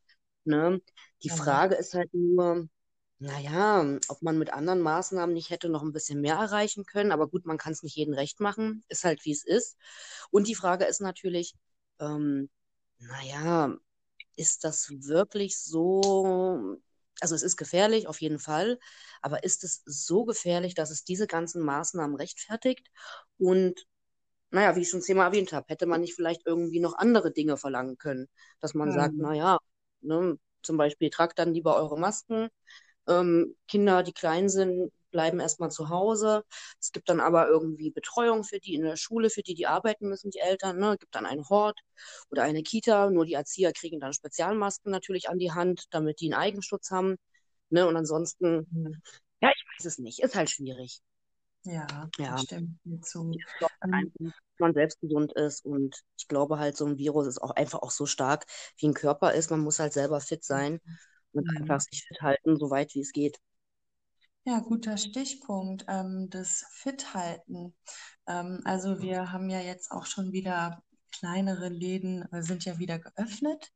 Ne? 0.44 0.80
Die 1.22 1.30
genau. 1.30 1.30
Frage 1.30 1.74
ist 1.76 1.94
halt 1.94 2.12
nur, 2.14 2.68
naja, 3.18 3.98
ob 4.08 4.22
man 4.22 4.38
mit 4.38 4.52
anderen 4.52 4.80
Maßnahmen 4.80 5.34
nicht 5.34 5.50
hätte 5.50 5.68
noch 5.68 5.82
ein 5.82 5.92
bisschen 5.92 6.20
mehr 6.20 6.36
erreichen 6.36 6.84
können. 6.86 7.12
Aber 7.12 7.28
gut, 7.28 7.46
man 7.46 7.58
kann 7.58 7.72
es 7.72 7.82
nicht 7.82 7.96
jedem 7.96 8.14
recht 8.14 8.40
machen. 8.40 8.84
Ist 8.88 9.04
halt, 9.04 9.24
wie 9.24 9.32
es 9.32 9.44
ist. 9.44 9.76
Und 10.30 10.48
die 10.48 10.54
Frage 10.54 10.84
ist 10.86 11.00
natürlich, 11.00 11.54
ähm, 12.00 12.50
naja, 13.00 13.76
ist 14.36 14.64
das 14.64 14.88
wirklich 14.90 15.58
so? 15.58 16.76
Also 17.20 17.34
es 17.34 17.42
ist 17.42 17.56
gefährlich, 17.56 18.06
auf 18.08 18.20
jeden 18.20 18.38
Fall. 18.38 18.78
Aber 19.22 19.44
ist 19.44 19.64
es 19.64 19.82
so 19.86 20.24
gefährlich, 20.24 20.74
dass 20.74 20.90
es 20.90 21.04
diese 21.04 21.26
ganzen 21.26 21.62
Maßnahmen 21.64 22.16
rechtfertigt? 22.16 22.88
Und 23.38 23.86
naja, 24.50 24.76
wie 24.76 24.80
ich 24.82 24.90
schon 24.90 25.02
zehnmal 25.02 25.28
erwähnt 25.28 25.52
habe, 25.52 25.66
hätte 25.68 25.86
man 25.86 26.00
nicht 26.00 26.14
vielleicht 26.14 26.42
irgendwie 26.46 26.80
noch 26.80 26.96
andere 26.98 27.32
Dinge 27.32 27.56
verlangen 27.56 27.98
können, 27.98 28.28
dass 28.60 28.74
man 28.74 28.90
sagt, 28.92 29.18
Mhm. 29.18 29.20
naja, 29.20 29.58
ne, 30.00 30.38
zum 30.62 30.76
Beispiel 30.76 31.10
tragt 31.10 31.38
dann 31.38 31.52
lieber 31.54 31.76
eure 31.76 31.98
Masken, 31.98 32.48
ähm, 33.08 33.56
Kinder, 33.68 34.02
die 34.02 34.12
klein 34.12 34.48
sind, 34.48 34.92
bleiben 35.14 35.40
erstmal 35.40 35.70
zu 35.70 35.88
Hause. 35.88 36.42
Es 36.80 36.92
gibt 36.92 37.08
dann 37.08 37.20
aber 37.20 37.48
irgendwie 37.48 37.90
Betreuung 37.90 38.44
für 38.44 38.58
die 38.58 38.74
in 38.74 38.82
der 38.82 38.96
Schule, 38.96 39.30
für 39.30 39.42
die, 39.42 39.54
die 39.54 39.66
arbeiten 39.66 40.08
müssen, 40.08 40.30
die 40.32 40.40
Eltern. 40.40 40.78
Ne? 40.78 40.94
Es 40.94 40.98
gibt 40.98 41.14
dann 41.14 41.24
einen 41.24 41.48
Hort 41.48 41.80
oder 42.30 42.42
eine 42.42 42.64
Kita. 42.64 43.10
Nur 43.10 43.24
die 43.24 43.34
Erzieher 43.34 43.72
kriegen 43.72 44.00
dann 44.00 44.12
Spezialmasken 44.12 44.90
natürlich 44.90 45.28
an 45.30 45.38
die 45.38 45.52
Hand, 45.52 45.84
damit 45.90 46.20
die 46.20 46.26
einen 46.32 46.42
Eigenschutz 46.42 46.90
haben. 46.90 47.16
Ne? 47.70 47.86
Und 47.86 47.96
ansonsten, 47.96 48.66
Mhm. 48.72 49.00
ja, 49.40 49.50
ich 49.54 49.64
weiß 49.78 49.86
es 49.86 49.98
nicht. 49.98 50.18
Ist 50.20 50.34
halt 50.34 50.50
schwierig. 50.50 51.00
Ja, 51.62 52.10
Ja. 52.18 52.36
dir 52.36 53.00
zu. 53.02 53.30
Ähm, 53.82 54.12
einfach, 54.18 54.36
man 54.58 54.74
selbst 54.74 55.00
gesund 55.00 55.32
ist 55.32 55.64
und 55.64 56.02
ich 56.18 56.28
glaube 56.28 56.58
halt, 56.58 56.76
so 56.76 56.86
ein 56.86 56.98
Virus 56.98 57.26
ist 57.26 57.42
auch 57.42 57.52
einfach 57.52 57.80
auch 57.82 57.90
so 57.90 58.06
stark, 58.06 58.46
wie 58.78 58.88
ein 58.88 58.94
Körper 58.94 59.32
ist. 59.32 59.50
Man 59.50 59.60
muss 59.60 59.78
halt 59.78 59.92
selber 59.92 60.20
fit 60.20 60.44
sein 60.44 60.80
und 61.32 61.48
einfach 61.56 61.76
mhm. 61.76 61.80
sich 61.80 62.04
fit 62.06 62.20
halten, 62.20 62.58
so 62.58 62.70
weit 62.70 62.94
wie 62.94 63.00
es 63.00 63.12
geht. 63.12 63.38
Ja, 64.46 64.60
guter 64.60 64.96
Stichpunkt, 64.98 65.84
ähm, 65.88 66.28
das 66.30 66.64
Fit-Halten. 66.72 67.74
Ähm, 68.26 68.60
also 68.64 69.00
wir 69.00 69.32
haben 69.32 69.48
ja 69.50 69.60
jetzt 69.60 69.90
auch 69.90 70.04
schon 70.06 70.32
wieder 70.32 70.82
kleinere 71.12 71.68
Läden, 71.68 72.22
äh, 72.32 72.42
sind 72.42 72.64
ja 72.64 72.78
wieder 72.78 72.98
geöffnet. 72.98 73.72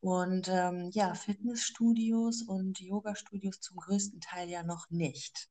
Und 0.00 0.48
ähm, 0.48 0.90
ja, 0.92 1.14
Fitnessstudios 1.14 2.42
und 2.42 2.80
Yoga-Studios 2.80 3.60
zum 3.60 3.76
größten 3.78 4.20
Teil 4.20 4.48
ja 4.48 4.62
noch 4.62 4.88
nicht. 4.90 5.48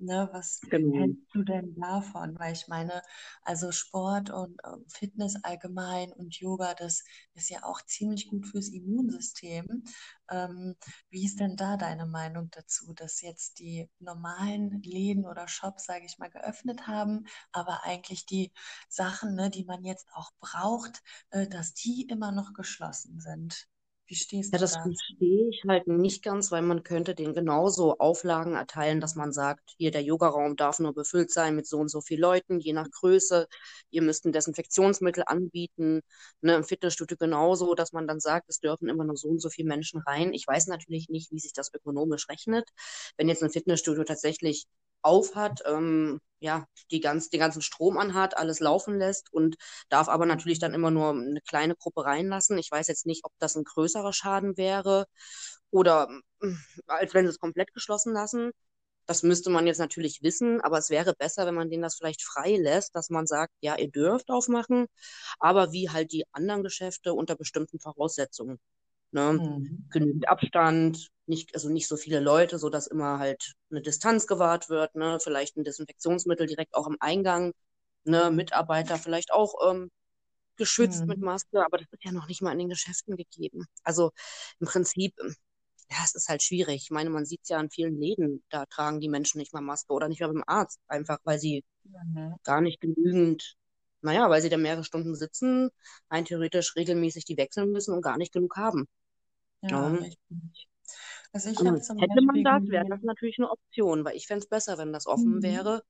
Ne, 0.00 0.28
was 0.32 0.60
Genau. 0.70 0.92
hältst 0.92 1.34
du 1.34 1.42
denn 1.42 1.74
davon? 1.74 2.38
Weil 2.38 2.52
ich 2.52 2.68
meine, 2.68 3.02
also 3.42 3.72
Sport 3.72 4.30
und 4.30 4.60
ähm, 4.64 4.84
Fitness 4.88 5.36
allgemein 5.42 6.12
und 6.12 6.36
Yoga, 6.38 6.74
das 6.74 7.02
ist 7.34 7.50
ja 7.50 7.64
auch 7.64 7.82
ziemlich 7.82 8.28
gut 8.28 8.46
fürs 8.46 8.68
Immunsystem. 8.68 9.84
Ähm, 10.30 10.76
wie 11.10 11.24
ist 11.26 11.40
denn 11.40 11.56
da 11.56 11.76
deine 11.76 12.06
Meinung 12.06 12.48
dazu, 12.50 12.92
dass 12.94 13.20
jetzt 13.22 13.58
die 13.58 13.90
normalen 13.98 14.82
Läden 14.82 15.26
oder 15.26 15.48
Shops, 15.48 15.84
sage 15.86 16.06
ich 16.06 16.18
mal, 16.18 16.30
geöffnet 16.30 16.86
haben, 16.86 17.26
aber 17.52 17.84
eigentlich 17.84 18.24
die 18.26 18.52
Sachen, 18.88 19.34
ne, 19.34 19.50
die 19.50 19.64
man 19.64 19.84
jetzt 19.84 20.06
auch 20.14 20.30
braucht, 20.40 21.02
äh, 21.30 21.48
dass 21.48 21.74
die 21.74 22.02
immer 22.08 22.30
noch 22.32 22.52
geschlossen 22.54 23.20
sind? 23.20 23.66
Wie 24.08 24.16
stehst 24.16 24.52
Ja, 24.52 24.58
du 24.58 24.58
das 24.58 24.76
dazu? 24.76 24.96
verstehe 24.96 25.50
ich 25.50 25.62
halt 25.68 25.86
nicht 25.88 26.22
ganz, 26.22 26.50
weil 26.50 26.62
man 26.62 26.82
könnte 26.82 27.14
denen 27.14 27.34
genauso 27.34 27.98
Auflagen 27.98 28.54
erteilen, 28.54 28.98
dass 29.00 29.14
man 29.14 29.30
sagt, 29.32 29.74
hier 29.76 29.90
der 29.90 30.02
Yogaraum 30.02 30.56
darf 30.56 30.78
nur 30.78 30.94
befüllt 30.94 31.30
sein 31.30 31.54
mit 31.54 31.66
so 31.66 31.78
und 31.78 31.88
so 31.90 32.00
viel 32.00 32.18
Leuten, 32.18 32.58
je 32.58 32.72
nach 32.72 32.90
Größe. 32.90 33.46
Ihr 33.90 34.00
müsst 34.02 34.24
ein 34.24 34.32
Desinfektionsmittel 34.32 35.24
anbieten. 35.26 36.00
Ne, 36.40 36.54
im 36.54 36.64
Fitnessstudio 36.64 37.18
genauso, 37.18 37.74
dass 37.74 37.92
man 37.92 38.06
dann 38.06 38.20
sagt, 38.20 38.48
es 38.48 38.58
dürfen 38.60 38.88
immer 38.88 39.04
nur 39.04 39.16
so 39.18 39.28
und 39.28 39.40
so 39.40 39.50
viele 39.50 39.68
Menschen 39.68 40.00
rein. 40.00 40.32
Ich 40.32 40.46
weiß 40.46 40.66
natürlich 40.68 41.10
nicht, 41.10 41.30
wie 41.30 41.40
sich 41.40 41.52
das 41.52 41.72
ökonomisch 41.74 42.26
rechnet. 42.30 42.70
Wenn 43.18 43.28
jetzt 43.28 43.42
ein 43.42 43.50
Fitnessstudio 43.50 44.04
tatsächlich 44.04 44.64
aufhat, 45.02 45.62
ähm, 45.66 46.20
ja, 46.40 46.66
die 46.90 47.00
ganz, 47.00 47.30
den 47.30 47.40
ganzen 47.40 47.62
Strom 47.62 47.98
anhat, 47.98 48.36
alles 48.36 48.60
laufen 48.60 48.96
lässt 48.98 49.32
und 49.32 49.56
darf 49.88 50.08
aber 50.08 50.26
natürlich 50.26 50.58
dann 50.60 50.74
immer 50.74 50.90
nur 50.90 51.10
eine 51.10 51.40
kleine 51.48 51.74
Gruppe 51.76 52.04
reinlassen. 52.04 52.58
Ich 52.58 52.70
weiß 52.70 52.86
jetzt 52.88 53.06
nicht, 53.06 53.24
ob 53.24 53.32
das 53.40 53.56
ein 53.56 53.64
größerer 53.64 54.12
Schaden 54.12 54.56
wäre 54.56 55.06
oder 55.70 56.08
mm, 56.40 56.54
als 56.86 57.14
wenn 57.14 57.26
sie 57.26 57.30
es 57.30 57.38
komplett 57.40 57.72
geschlossen 57.74 58.12
lassen. 58.12 58.52
Das 59.06 59.22
müsste 59.22 59.50
man 59.50 59.66
jetzt 59.66 59.78
natürlich 59.78 60.22
wissen, 60.22 60.60
aber 60.60 60.78
es 60.78 60.90
wäre 60.90 61.14
besser, 61.14 61.46
wenn 61.46 61.54
man 61.54 61.70
denen 61.70 61.82
das 61.82 61.96
vielleicht 61.96 62.22
frei 62.22 62.56
lässt, 62.56 62.94
dass 62.94 63.10
man 63.10 63.26
sagt, 63.26 63.54
ja, 63.60 63.76
ihr 63.78 63.90
dürft 63.90 64.30
aufmachen, 64.30 64.86
aber 65.40 65.72
wie 65.72 65.90
halt 65.90 66.12
die 66.12 66.24
anderen 66.32 66.62
Geschäfte 66.62 67.14
unter 67.14 67.34
bestimmten 67.36 67.80
Voraussetzungen. 67.80 68.60
Ne? 69.12 69.40
Mhm. 69.40 69.88
Genügend 69.90 70.28
Abstand, 70.28 71.08
nicht, 71.26 71.54
also 71.54 71.68
nicht 71.70 71.88
so 71.88 71.96
viele 71.96 72.20
Leute, 72.20 72.58
sodass 72.58 72.86
immer 72.86 73.18
halt 73.18 73.54
eine 73.70 73.82
Distanz 73.82 74.26
gewahrt 74.26 74.68
wird, 74.70 74.94
ne? 74.94 75.18
Vielleicht 75.22 75.56
ein 75.56 75.64
Desinfektionsmittel 75.64 76.46
direkt 76.46 76.74
auch 76.74 76.86
am 76.86 76.96
Eingang, 77.00 77.52
ne? 78.04 78.30
Mitarbeiter 78.30 78.98
vielleicht 78.98 79.32
auch 79.32 79.54
ähm, 79.70 79.90
geschützt 80.56 81.08
mit 81.08 81.20
Mhm. 81.20 81.22
Maske, 81.22 81.64
aber 81.64 81.78
das 81.78 81.88
ist 81.92 82.04
ja 82.04 82.12
noch 82.12 82.28
nicht 82.28 82.42
mal 82.42 82.52
in 82.52 82.58
den 82.60 82.68
Geschäften 82.70 83.16
gegeben. 83.16 83.66
Also 83.84 84.10
im 84.60 84.66
Prinzip, 84.68 85.14
ähm, 85.20 85.34
ja, 85.90 85.98
es 86.04 86.14
ist 86.14 86.28
halt 86.28 86.42
schwierig. 86.42 86.82
Ich 86.84 86.90
meine, 86.90 87.10
man 87.10 87.24
sieht 87.26 87.40
es 87.44 87.48
ja 87.50 87.58
an 87.58 87.70
vielen 87.70 87.98
Läden, 88.00 88.44
da 88.50 88.66
tragen 88.66 89.00
die 89.00 89.08
Menschen 89.08 89.38
nicht 89.38 89.52
mal 89.54 89.60
Maske 89.62 89.92
oder 89.94 90.08
nicht 90.08 90.20
mal 90.20 90.28
beim 90.28 90.44
Arzt, 90.46 90.80
einfach 90.88 91.18
weil 91.24 91.38
sie 91.38 91.64
Mhm. 91.84 92.38
gar 92.44 92.60
nicht 92.60 92.80
genügend, 92.80 93.56
naja, 94.00 94.28
weil 94.30 94.42
sie 94.42 94.48
da 94.48 94.56
mehrere 94.56 94.84
Stunden 94.84 95.14
sitzen, 95.14 95.70
rein 96.10 96.24
theoretisch 96.24 96.76
regelmäßig 96.76 97.24
die 97.24 97.36
wechseln 97.36 97.70
müssen 97.70 97.94
und 97.94 98.02
gar 98.02 98.18
nicht 98.18 98.32
genug 98.32 98.56
haben. 98.56 98.86
Ja, 99.62 99.88
richtig. 99.88 100.68
Also 101.32 101.50
ich 101.50 101.58
habe 101.58 101.70
Also 101.70 101.82
zum 101.82 101.98
hätte 101.98 102.22
man 102.22 102.42
das, 102.42 102.68
wäre 102.68 102.88
das 102.88 103.02
natürlich 103.02 103.38
eine 103.38 103.50
Option, 103.50 104.04
weil 104.04 104.16
ich 104.16 104.26
fände 104.26 104.44
es 104.44 104.48
besser, 104.48 104.78
wenn 104.78 104.92
das 104.92 105.06
offen 105.06 105.36
mhm. 105.36 105.42
wäre. 105.42 105.82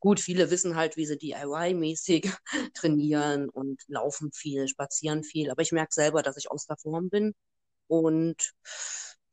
Gut, 0.00 0.20
viele 0.20 0.50
wissen 0.50 0.76
halt, 0.76 0.96
wie 0.96 1.06
sie 1.06 1.16
DIY-mäßig 1.16 2.30
trainieren 2.74 3.48
und 3.48 3.82
laufen 3.88 4.30
viel, 4.32 4.68
spazieren 4.68 5.24
viel, 5.24 5.50
aber 5.50 5.62
ich 5.62 5.72
merke 5.72 5.94
selber, 5.94 6.22
dass 6.22 6.36
ich 6.36 6.50
aus 6.50 6.66
der 6.66 6.76
Form 6.76 7.08
bin 7.08 7.34
und 7.86 8.52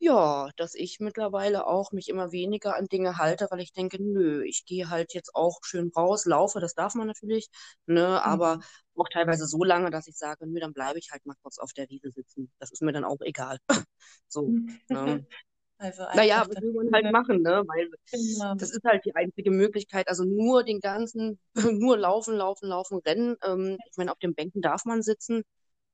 ja, 0.01 0.50
dass 0.58 0.75
ich 0.75 1.00
mittlerweile 1.00 1.67
auch 1.67 1.91
mich 1.93 2.10
immer 2.10 2.31
weniger 2.31 2.75
an 2.75 2.88
Dinge 2.88 3.17
halte, 3.17 3.48
weil 3.51 3.62
ich 3.62 3.74
denke, 3.74 3.98
nö, 4.01 4.43
ich 4.46 4.65
gehe 4.65 4.89
halt 4.89 5.13
jetzt 5.13 5.36
auch 5.36 5.60
schön 5.63 5.91
raus, 5.96 6.25
laufe, 6.25 6.60
das 6.60 6.74
darf 6.75 6.96
man 6.96 7.08
natürlich, 7.08 7.50
ne, 7.86 8.24
aber 8.24 8.58
Mhm. 8.58 8.63
auch 8.96 9.10
teilweise 9.10 9.48
so 9.48 9.63
lange, 9.63 9.91
dass 9.91 10.08
ich 10.08 10.17
sage, 10.17 10.48
nö, 10.48 10.60
dann 10.60 10.74
bleibe 10.74 11.00
ich 11.00 11.12
halt 11.12 11.25
mal 11.25 11.36
kurz 11.43 11.60
auf 11.60 11.74
der 11.74 11.89
Wiese 11.89 12.12
sitzen. 12.12 12.51
Das 12.60 12.72
ist 12.72 12.81
mir 12.81 12.91
dann 12.93 13.05
auch 13.05 13.22
egal. 13.22 13.58
So, 14.27 14.55
ne. 14.89 15.25
Also 15.79 16.03
Naja, 16.13 16.48
was 16.50 16.50
das 16.50 16.62
will 16.62 16.74
man 16.74 16.91
halt 16.93 17.10
machen, 17.10 17.41
ne? 17.41 17.63
Weil 17.67 17.89
genau. 18.12 18.55
das 18.58 18.72
ist 18.72 18.84
halt 18.86 19.05
die 19.05 19.15
einzige 19.15 19.51
Möglichkeit. 19.51 20.08
Also 20.10 20.24
nur 20.25 20.63
den 20.63 20.79
ganzen, 20.81 21.39
nur 21.81 21.98
laufen, 21.98 22.36
laufen, 22.36 22.67
laufen, 22.70 23.00
rennen. 23.00 23.36
Ähm, 23.43 23.79
ich 23.89 23.98
meine, 23.98 24.12
auf 24.12 24.20
den 24.20 24.36
Bänken 24.36 24.62
darf 24.62 24.86
man 24.86 25.01
sitzen, 25.03 25.43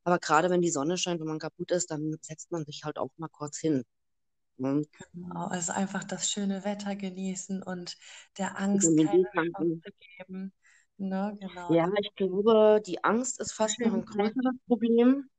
aber 0.05 0.19
gerade 0.19 0.49
wenn 0.51 0.61
die 0.61 0.71
Sonne 0.71 0.97
scheint, 0.97 1.19
wenn 1.21 1.27
man 1.27 1.39
kaputt 1.39 1.71
ist, 1.71 1.91
dann 1.91 2.15
setzt 2.21 2.51
man 2.51 2.65
sich 2.65 2.83
halt 2.85 2.97
auch 2.99 3.11
mal 3.17 3.29
kurz 3.29 3.59
hin. 3.59 3.83
Ne? 4.59 4.83
Genau. 5.13 5.47
Also 5.47 5.73
einfach 5.73 6.03
das 6.03 6.29
schöne 6.31 6.63
Wetter 6.63 6.95
genießen 6.95 7.61
und 7.63 7.97
der 8.37 8.59
Angst 8.59 8.97
Vitamin 8.97 9.25
keine. 9.33 9.81
Chance 9.83 9.91
geben. 10.17 10.53
Ne, 10.97 11.37
genau. 11.39 11.77
Ja, 11.77 11.89
ich 12.01 12.13
glaube, 12.15 12.81
die 12.85 13.03
Angst 13.05 13.39
ist 13.39 13.53
fast 13.53 13.79
noch 13.81 13.93
ein 13.93 14.03
gesagt. 14.05 14.05
größeres 14.05 14.55
Problem. 14.67 15.29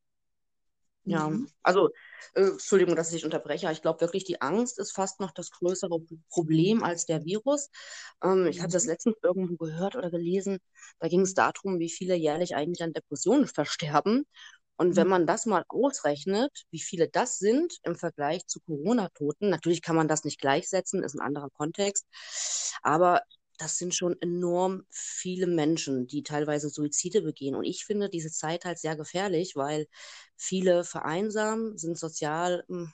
Ja, 1.05 1.31
Mhm. 1.31 1.49
also, 1.63 1.89
äh, 2.35 2.43
Entschuldigung, 2.43 2.95
dass 2.95 3.09
ich 3.09 3.15
dich 3.17 3.25
unterbreche, 3.25 3.71
ich 3.73 3.81
glaube 3.81 4.03
wirklich, 4.03 4.25
die 4.25 4.43
Angst 4.43 4.79
ist 4.79 4.93
fast 4.93 5.21
noch 5.21 5.31
das 5.33 5.51
größere 5.51 6.01
Problem 6.31 6.83
als 6.83 7.07
der 7.07 7.25
Virus. 7.25 7.71
Ähm, 8.23 8.47
ich 8.47 8.61
hatte 8.61 8.73
das 8.75 8.85
Mhm. 8.85 8.87
letztens 8.87 9.17
irgendwo 9.23 9.57
gehört 9.57 9.97
oder 9.97 10.11
gelesen, 10.11 10.59
da 10.99 11.09
ging 11.09 11.23
es 11.23 11.33
darum, 11.35 11.79
wie 11.79 11.89
viele 11.91 12.15
jährlich 12.15 12.55
eigentlich 12.57 12.83
an 12.83 12.93
Depressionen 12.93 13.47
versterben. 13.47 14.27
Und 14.79 14.97
wenn 14.97 15.09
man 15.09 15.27
das 15.27 15.45
mal 15.45 15.65
ausrechnet, 15.69 16.65
wie 16.71 16.81
viele 16.81 17.09
das 17.09 17.39
sind 17.39 17.79
im 17.83 17.97
Vergleich 17.97 18.47
zu 18.47 18.61
Corona-Toten, 18.61 19.51
natürlich 19.51 19.83
kann 19.83 19.97
man 19.97 20.09
das 20.09 20.25
nicht 20.25 20.41
gleichsetzen, 20.41 21.03
ist 21.03 21.15
ein 21.15 21.21
anderer 21.21 21.51
Kontext, 21.51 22.07
aber 22.83 23.23
das 23.59 23.77
sind 23.77 23.93
schon 23.95 24.17
enorm 24.21 24.85
viele 24.89 25.49
Menschen, 25.49 26.07
die 26.07 26.23
teilweise 26.23 26.71
Suizide 26.71 27.23
begehen. 27.23 27.57
Und 27.57 27.65
ich 27.65 27.85
finde 27.85 28.09
diese 28.09 28.31
Zeit 28.31 28.65
halt 28.65 28.79
sehr 28.79 28.97
gefährlich, 28.97 29.57
weil 29.57 29.87
viele 30.37 30.85
vereinsamen, 30.85 31.77
sind 31.77 31.99
sozial 31.99 32.65
hm, 32.69 32.93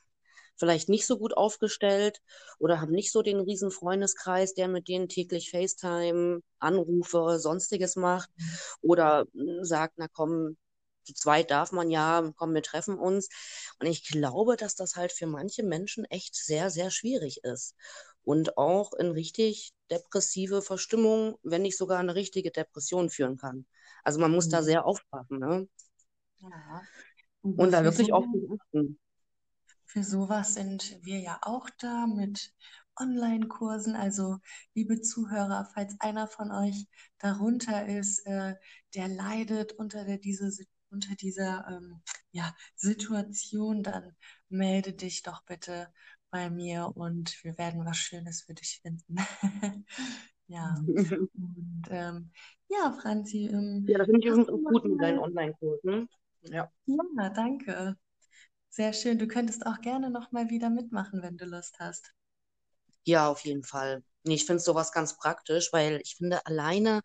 vielleicht 0.56 0.88
nicht 0.88 1.06
so 1.06 1.18
gut 1.18 1.36
aufgestellt 1.36 2.20
oder 2.58 2.80
haben 2.80 2.92
nicht 2.92 3.12
so 3.12 3.20
den 3.22 3.40
riesen 3.40 3.70
Freundeskreis, 3.70 4.54
der 4.54 4.68
mit 4.68 4.88
denen 4.88 5.08
täglich 5.08 5.50
FaceTime, 5.50 6.40
Anrufe, 6.60 7.38
sonstiges 7.38 7.96
macht 7.96 8.30
oder 8.80 9.26
hm, 9.34 9.64
sagt, 9.64 9.94
na 9.98 10.08
komm, 10.08 10.56
zu 11.04 11.14
zweit 11.14 11.50
darf 11.50 11.72
man 11.72 11.90
ja, 11.90 12.32
komm, 12.36 12.54
wir 12.54 12.62
treffen 12.62 12.98
uns. 12.98 13.28
Und 13.78 13.86
ich 13.86 14.06
glaube, 14.08 14.56
dass 14.56 14.74
das 14.74 14.96
halt 14.96 15.12
für 15.12 15.26
manche 15.26 15.62
Menschen 15.62 16.04
echt 16.06 16.34
sehr, 16.36 16.70
sehr 16.70 16.90
schwierig 16.90 17.44
ist. 17.44 17.74
Und 18.22 18.56
auch 18.56 18.92
in 18.94 19.10
richtig 19.10 19.74
depressive 19.90 20.62
Verstimmung, 20.62 21.36
wenn 21.42 21.62
nicht 21.62 21.76
sogar 21.76 21.98
eine 21.98 22.14
richtige 22.14 22.50
Depression 22.50 23.10
führen 23.10 23.36
kann. 23.36 23.66
Also 24.02 24.18
man 24.20 24.32
muss 24.32 24.48
da 24.48 24.62
Mhm. 24.62 24.64
sehr 24.64 24.86
aufpassen, 24.86 25.38
ne? 25.38 25.68
Ja. 26.40 26.82
Und 27.42 27.58
Und 27.58 27.72
da 27.72 27.82
wirklich 27.84 28.12
so 28.12 28.14
auf 28.14 28.26
achten. 28.60 28.98
Für 29.86 30.04
sowas 30.04 30.52
sind 30.54 30.98
wir 31.02 31.20
ja 31.20 31.38
auch 31.42 31.70
da 31.78 32.06
mit 32.06 32.52
Online-Kursen. 33.00 33.96
Also, 33.96 34.38
liebe 34.74 35.00
Zuhörer, 35.00 35.68
falls 35.72 35.94
einer 36.00 36.28
von 36.28 36.52
euch 36.52 36.86
darunter 37.18 37.86
ist, 37.88 38.26
äh, 38.26 38.56
der 38.94 39.08
leidet 39.08 39.72
unter 39.72 40.04
der, 40.04 40.18
diese, 40.18 40.50
unter 40.94 41.14
dieser 41.16 41.66
ähm, 41.68 42.00
ja, 42.32 42.54
Situation, 42.76 43.82
dann 43.82 44.12
melde 44.48 44.92
dich 44.92 45.22
doch 45.22 45.42
bitte 45.44 45.92
bei 46.30 46.50
mir 46.50 46.92
und 46.94 47.42
wir 47.44 47.58
werden 47.58 47.84
was 47.84 47.98
Schönes 47.98 48.42
für 48.42 48.54
dich 48.54 48.80
finden. 48.82 49.16
Ja, 50.46 50.74
und 50.76 51.84
ähm, 51.88 52.30
ja, 52.68 52.92
Franzi, 53.00 53.46
ähm, 53.46 53.86
Ja, 53.88 53.96
das 53.98 54.06
finde 54.06 54.20
ich 54.20 54.26
übrigens 54.26 54.48
gut 54.48 54.84
mit 54.84 55.00
deinen 55.00 55.18
Online-Kursen. 55.18 56.08
Ja. 56.42 56.70
ja, 56.86 57.30
danke. 57.30 57.96
Sehr 58.68 58.92
schön. 58.92 59.18
Du 59.18 59.26
könntest 59.26 59.66
auch 59.66 59.80
gerne 59.80 60.10
noch 60.10 60.32
mal 60.32 60.50
wieder 60.50 60.68
mitmachen, 60.68 61.22
wenn 61.22 61.36
du 61.36 61.46
Lust 61.46 61.78
hast. 61.78 62.12
Ja, 63.04 63.28
auf 63.28 63.40
jeden 63.44 63.64
Fall. 63.64 64.02
Nee, 64.24 64.34
ich 64.36 64.46
finde 64.46 64.62
sowas 64.62 64.92
ganz 64.92 65.16
praktisch, 65.18 65.68
weil 65.72 66.00
ich 66.02 66.16
finde, 66.16 66.44
alleine 66.46 67.02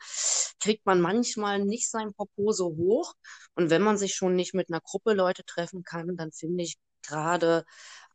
kriegt 0.62 0.86
man 0.86 1.02
manchmal 1.02 1.60
nicht 1.66 1.90
sein 1.90 2.14
Popo 2.14 2.52
so 2.52 2.68
hoch. 2.78 3.14
Und 3.56 3.70
wenn 3.70 3.82
man 3.82 3.98
sich 3.98 4.16
schon 4.16 4.36
nicht 4.36 4.54
mit 4.54 4.70
einer 4.70 4.80
Gruppe 4.82 5.14
Leute 5.14 5.44
treffen 5.46 5.84
kann, 5.84 6.16
dann 6.16 6.32
finde 6.32 6.64
ich 6.64 6.78
gerade 7.06 7.66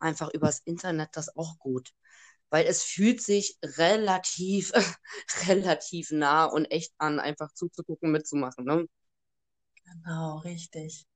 einfach 0.00 0.30
übers 0.32 0.60
Internet 0.64 1.10
das 1.12 1.36
auch 1.36 1.58
gut. 1.58 1.90
Weil 2.50 2.66
es 2.66 2.82
fühlt 2.84 3.20
sich 3.22 3.58
relativ, 3.62 4.72
relativ 5.48 6.10
nah 6.12 6.46
und 6.46 6.66
echt 6.66 6.92
an, 6.98 7.20
einfach 7.20 7.52
zuzugucken, 7.52 8.10
mitzumachen, 8.12 8.64
ne? 8.64 8.86
Genau, 9.84 10.40
richtig. 10.40 11.06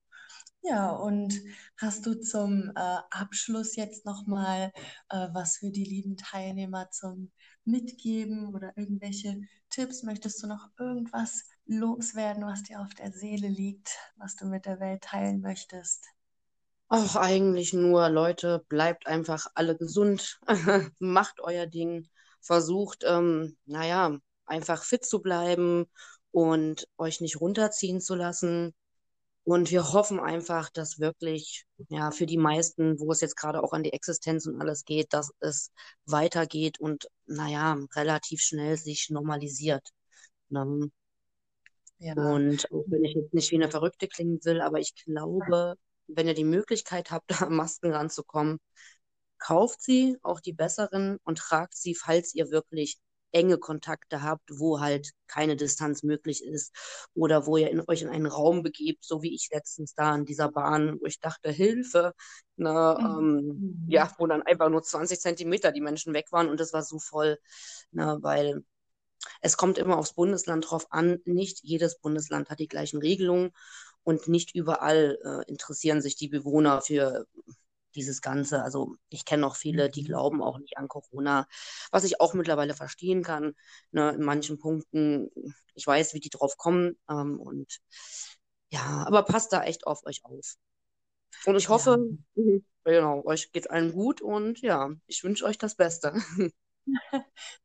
Ja, 0.63 0.91
und 0.91 1.35
hast 1.79 2.05
du 2.07 2.15
zum 2.21 2.71
äh, 2.77 2.99
Abschluss 3.11 3.75
jetzt 3.77 4.05
nochmal 4.05 4.73
äh, 5.09 5.29
was 5.33 5.57
für 5.59 5.71
die 5.71 5.85
lieben 5.85 6.17
Teilnehmer 6.17 6.91
zum 6.91 7.33
Mitgeben 7.65 8.55
oder 8.55 8.73
irgendwelche 8.77 9.41
Tipps? 9.71 10.03
Möchtest 10.05 10.43
du 10.43 10.47
noch 10.47 10.69
irgendwas 10.79 11.45
loswerden, 11.67 12.45
was 12.45 12.63
dir 12.65 12.81
auf 12.81 12.95
der 12.95 13.13
Seele 13.13 13.49
liegt, 13.49 13.91
was 14.17 14.37
du 14.37 14.47
mit 14.47 14.67
der 14.67 14.79
Welt 14.81 15.03
teilen 15.03 15.41
möchtest? 15.41 16.05
Ach, 16.91 17.17
eigentlich 17.17 17.73
nur, 17.75 18.09
Leute, 18.11 18.65
bleibt 18.69 19.07
einfach 19.07 19.47
alle 19.55 19.77
gesund, 19.77 20.39
macht 20.99 21.41
euer 21.41 21.67
Ding, 21.67 22.09
versucht, 22.41 23.05
ähm, 23.07 23.57
naja, 23.67 24.19
einfach 24.47 24.83
fit 24.85 25.05
zu 25.05 25.21
bleiben 25.21 25.87
und 26.31 26.89
euch 26.99 27.21
nicht 27.21 27.41
runterziehen 27.41 28.01
zu 28.01 28.15
lassen. 28.15 28.75
Und 29.49 29.71
wir 29.71 29.95
hoffen 29.95 30.21
einfach, 30.21 30.69
dass 30.69 30.99
wirklich, 30.99 31.65
ja, 31.89 32.11
für 32.11 32.27
die 32.27 32.37
meisten, 32.37 33.01
wo 33.01 33.11
es 33.13 33.23
jetzt 33.23 33.35
gerade 33.35 33.63
auch 33.63 33.73
an 33.73 33.83
die 33.83 33.95
Existenz 33.95 34.47
und 34.47 34.61
alles 34.61 34.85
geht, 34.85 35.15
dass 35.15 35.33
es 35.41 35.73
weitergeht 36.05 36.79
und, 36.79 37.09
naja, 37.25 37.79
relativ 37.97 38.43
schnell 38.43 38.77
sich 38.77 39.09
normalisiert. 39.09 39.89
Ne? 40.51 40.91
Ja, 41.99 42.13
Und 42.13 42.71
auch 42.71 42.85
wenn 42.89 43.05
ich 43.05 43.15
jetzt 43.15 43.33
nicht 43.33 43.51
wie 43.51 43.55
eine 43.55 43.71
Verrückte 43.71 44.07
klingen 44.07 44.39
will, 44.45 44.61
aber 44.61 44.81
ich 44.81 44.95
glaube, 44.95 45.77
wenn 46.09 46.29
ihr 46.29 46.35
die 46.35 46.45
Möglichkeit 46.45 47.11
habt, 47.11 47.31
da 47.41 47.47
an 47.47 47.55
Masken 47.55 47.91
ranzukommen, 47.91 48.59
kauft 49.39 49.81
sie, 49.81 50.19
auch 50.23 50.41
die 50.41 50.53
besseren, 50.53 51.17
und 51.25 51.39
tragt 51.39 51.75
sie, 51.75 51.95
falls 51.95 52.35
ihr 52.35 52.51
wirklich 52.51 52.99
enge 53.33 53.59
Kontakte 53.59 54.23
habt, 54.23 54.51
wo 54.59 54.81
halt 54.81 55.13
keine 55.27 55.57
Distanz 55.57 56.03
möglich 56.03 56.45
ist 56.45 56.75
oder 57.15 57.47
wo 57.47 57.57
ihr 57.57 57.71
in, 57.71 57.83
euch 57.87 58.03
in 58.03 58.09
einen 58.09 58.27
Raum 58.27 58.63
begebt, 58.63 59.05
so 59.05 59.23
wie 59.23 59.35
ich 59.35 59.49
letztens 59.53 59.95
da 59.95 60.15
in 60.15 60.25
dieser 60.25 60.51
Bahn, 60.51 60.99
wo 61.01 61.07
ich 61.07 61.21
dachte, 61.21 61.51
Hilfe, 61.51 62.15
ne, 62.57 62.99
ähm, 63.05 63.63
Mhm. 63.63 63.87
ja, 63.87 64.13
wo 64.19 64.27
dann 64.27 64.43
einfach 64.43 64.69
nur 64.71 64.83
20 64.83 65.21
Zentimeter 65.21 65.73
die 65.73 65.81
Menschen 65.81 66.15
weg 66.15 66.27
waren 66.33 66.49
und 66.49 66.61
es 66.61 66.73
war 66.73 66.83
so 66.83 66.99
voll, 66.99 67.39
ne, 67.93 68.19
weil 68.23 68.65
es 69.41 69.57
kommt 69.57 69.79
immer 69.79 69.99
aufs 69.99 70.15
Bundesland 70.15 70.71
drauf 70.71 70.87
an. 70.91 71.19
Nicht 71.25 71.61
jedes 71.63 71.99
Bundesland 71.99 72.51
hat 72.51 72.61
die 72.61 72.69
gleichen 72.69 72.99
Regelungen 73.01 73.51
und 74.05 74.29
nicht 74.29 74.55
überall 74.55 75.19
äh, 75.25 75.51
interessieren 75.51 76.01
sich 76.03 76.17
die 76.17 76.29
Bewohner 76.29 76.81
für 76.83 77.27
dieses 77.95 78.23
Ganze. 78.23 78.63
Also 78.63 78.97
ich 79.09 79.25
kenne 79.25 79.47
auch 79.47 79.57
viele, 79.57 79.91
die 79.91 80.03
Mhm. 80.03 80.05
glauben 80.05 80.43
auch 80.43 80.59
nicht 80.59 80.79
an 80.79 80.89
Corona, 80.89 81.47
was 81.91 82.05
ich 82.05 82.21
auch 82.21 82.35
mittlerweile 82.35 82.75
verstehen 82.75 83.23
kann. 83.23 83.55
Ne, 83.93 84.11
in 84.11 84.23
manchen 84.25 84.59
Punkten, 84.59 85.31
ich 85.75 85.87
weiß, 85.87 86.15
wie 86.15 86.21
die 86.21 86.31
drauf 86.31 86.57
kommen. 86.57 86.99
Ähm, 87.11 87.41
und 87.41 87.81
ja, 88.71 89.05
aber 89.07 89.23
passt 89.25 89.53
da 89.53 89.65
echt 89.65 89.87
auf 89.87 90.05
euch 90.07 90.25
auf. 90.25 90.57
Und 91.47 91.57
ich 91.57 91.69
Ja, 91.69 91.71
hoffe, 91.71 91.99
mhm, 92.37 92.65
genau, 92.85 93.25
euch 93.27 93.53
geht 93.53 93.71
allen 93.71 93.93
gut 93.93 94.21
und 94.23 94.61
ja, 94.63 94.91
ich 95.09 95.25
wünsche 95.25 95.45
euch 95.47 95.59
das 95.59 95.77
Beste. 95.77 96.15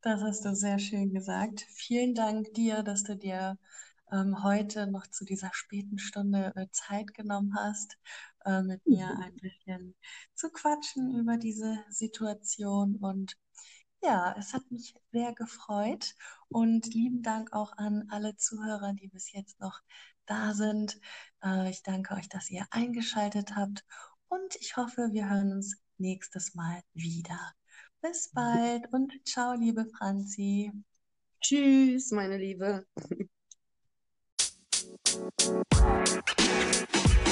das 0.01 0.21
hast 0.21 0.45
du 0.45 0.55
sehr 0.55 0.79
schön 0.79 1.11
gesagt. 1.13 1.61
Vielen 1.75 2.13
Dank 2.15 2.53
dir, 2.53 2.83
dass 2.83 3.03
du 3.03 3.15
dir 3.15 3.57
ähm, 4.11 4.43
heute 4.43 4.87
noch 4.87 5.07
zu 5.07 5.25
dieser 5.25 5.49
späten 5.53 5.97
Stunde 5.99 6.53
äh, 6.55 6.67
Zeit 6.71 7.13
genommen 7.13 7.55
hast, 7.57 7.97
äh, 8.45 8.61
mit 8.61 8.85
mir 8.85 9.09
ein 9.19 9.35
bisschen 9.35 9.95
zu 10.35 10.49
quatschen 10.49 11.19
über 11.19 11.37
diese 11.37 11.83
Situation. 11.89 12.97
Und 12.97 13.35
ja, 14.01 14.35
es 14.37 14.53
hat 14.53 14.69
mich 14.69 14.93
sehr 15.11 15.33
gefreut. 15.33 16.13
Und 16.49 16.93
lieben 16.93 17.23
Dank 17.23 17.53
auch 17.53 17.73
an 17.77 18.07
alle 18.09 18.35
Zuhörer, 18.37 18.93
die 18.93 19.07
bis 19.07 19.31
jetzt 19.31 19.59
noch 19.59 19.81
da 20.25 20.53
sind. 20.53 20.99
Äh, 21.43 21.69
ich 21.69 21.83
danke 21.83 22.15
euch, 22.15 22.29
dass 22.29 22.49
ihr 22.49 22.65
eingeschaltet 22.71 23.55
habt. 23.55 23.83
Und 24.27 24.55
ich 24.57 24.77
hoffe, 24.77 25.09
wir 25.11 25.29
hören 25.29 25.53
uns 25.53 25.77
nächstes 25.97 26.55
Mal 26.55 26.81
wieder. 26.93 27.53
Bis 28.01 28.29
bald 28.31 28.91
und 28.91 29.13
ciao, 29.25 29.53
liebe 29.53 29.85
Franzi. 29.85 30.71
Tschüss, 31.41 32.11
meine 32.11 32.37
Liebe. 32.37 32.85